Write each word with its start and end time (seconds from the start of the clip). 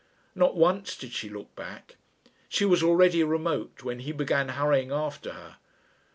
Not 0.33 0.55
once 0.57 0.97
did 0.97 1.11
she 1.13 1.29
look 1.29 1.55
back. 1.55 1.95
She 2.49 2.65
was 2.65 2.81
already 2.81 3.23
remote 3.23 3.83
when 3.83 3.99
he 3.99 4.11
began 4.11 4.49
hurrying 4.49 4.91
after 4.91 5.29
her. 5.33 5.57